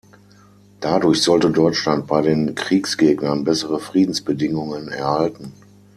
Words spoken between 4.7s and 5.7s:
erhalten.